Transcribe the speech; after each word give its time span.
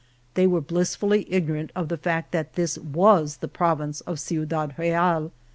They 0.33 0.47
were 0.47 0.61
blissfully 0.61 1.31
ignorant 1.31 1.71
of 1.75 1.87
the 1.87 1.95
fact 1.95 2.31
that 2.31 2.55
this 2.55 2.75
was 2.79 3.37
the 3.37 3.47
province 3.47 4.01
of 4.01 4.19
Ciudad 4.19 4.73
Real. 4.79 5.31